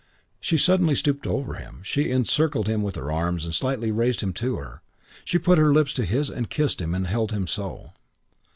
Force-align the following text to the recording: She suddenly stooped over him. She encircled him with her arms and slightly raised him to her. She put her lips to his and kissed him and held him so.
She 0.39 0.57
suddenly 0.57 0.95
stooped 0.95 1.27
over 1.27 1.53
him. 1.53 1.81
She 1.83 2.09
encircled 2.09 2.65
him 2.67 2.81
with 2.81 2.95
her 2.95 3.11
arms 3.11 3.45
and 3.45 3.53
slightly 3.53 3.91
raised 3.91 4.21
him 4.21 4.33
to 4.33 4.55
her. 4.55 4.81
She 5.23 5.37
put 5.37 5.59
her 5.59 5.71
lips 5.71 5.93
to 5.93 6.05
his 6.05 6.31
and 6.31 6.49
kissed 6.49 6.81
him 6.81 6.95
and 6.95 7.05
held 7.05 7.31
him 7.31 7.45
so. 7.45 7.91